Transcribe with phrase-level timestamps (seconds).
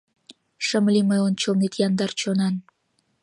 [0.65, 2.55] Шым лий мый ончылнет яндар чонан.